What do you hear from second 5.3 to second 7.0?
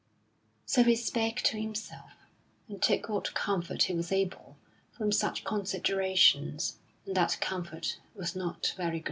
considerations,